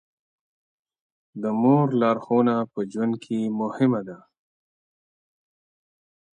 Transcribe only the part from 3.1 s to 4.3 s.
کې مهمه ده.